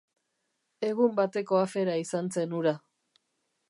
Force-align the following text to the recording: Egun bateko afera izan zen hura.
Egun 0.87 1.13
bateko 1.21 1.61
afera 1.67 2.01
izan 2.07 2.35
zen 2.39 2.61
hura. 2.61 2.77